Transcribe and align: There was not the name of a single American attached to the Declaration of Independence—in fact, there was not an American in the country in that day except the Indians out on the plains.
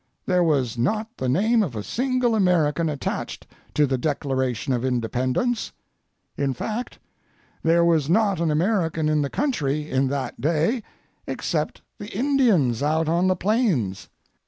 There 0.25 0.43
was 0.43 0.79
not 0.79 1.15
the 1.17 1.29
name 1.29 1.61
of 1.61 1.75
a 1.75 1.83
single 1.83 2.33
American 2.33 2.89
attached 2.89 3.45
to 3.75 3.85
the 3.85 3.99
Declaration 3.99 4.73
of 4.73 4.83
Independence—in 4.83 6.55
fact, 6.55 6.97
there 7.61 7.85
was 7.85 8.09
not 8.09 8.39
an 8.39 8.49
American 8.49 9.07
in 9.07 9.21
the 9.21 9.29
country 9.29 9.87
in 9.87 10.07
that 10.07 10.41
day 10.41 10.81
except 11.27 11.83
the 11.99 12.09
Indians 12.17 12.81
out 12.81 13.07
on 13.07 13.27
the 13.27 13.35
plains. 13.35 14.09